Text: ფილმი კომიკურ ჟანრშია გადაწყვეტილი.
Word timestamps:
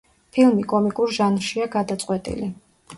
ფილმი 0.37 0.65
კომიკურ 0.71 1.15
ჟანრშია 1.19 1.71
გადაწყვეტილი. 1.79 2.55